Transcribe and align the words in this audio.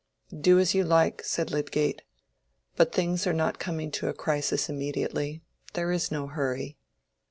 "Do 0.35 0.57
as 0.57 0.73
you 0.73 0.83
like," 0.83 1.23
said 1.23 1.51
Lydgate. 1.51 2.01
"But 2.75 2.91
things 2.91 3.27
are 3.27 3.33
not 3.33 3.59
coming 3.59 3.91
to 3.91 4.07
a 4.07 4.15
crisis 4.15 4.67
immediately. 4.67 5.43
There 5.75 5.91
is 5.91 6.11
no 6.11 6.25
hurry." 6.25 6.75